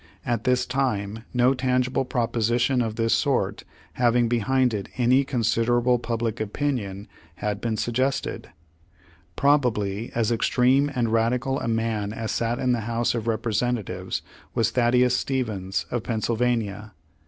At 0.25 0.45
this 0.45 0.65
time 0.65 1.25
no 1.31 1.53
tangible 1.53 2.05
proposition 2.05 2.81
of 2.81 2.95
this 2.95 3.13
sort 3.13 3.63
having 3.93 4.27
behind 4.27 4.73
it 4.73 4.89
any 4.97 5.23
considerable 5.23 5.99
public 5.99 6.39
opinion, 6.39 7.07
had 7.35 7.61
been 7.61 7.77
suggested. 7.77 8.49
Probably 9.35 10.11
as 10.15 10.31
ex 10.31 10.49
treme 10.49 10.91
and 10.95 11.13
radical 11.13 11.59
a 11.59 11.67
man 11.67 12.13
as 12.13 12.31
sat 12.31 12.57
in 12.57 12.71
the 12.71 12.79
House 12.89 13.13
of 13.13 13.27
Representatives, 13.27 14.23
v/as 14.55 14.71
Thaddeus 14.71 15.15
Stevens, 15.15 15.85
of 15.91 16.01
Penn 16.01 16.21
sylvania. 16.21 16.93